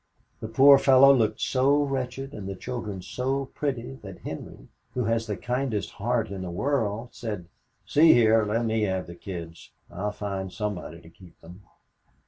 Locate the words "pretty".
3.53-3.99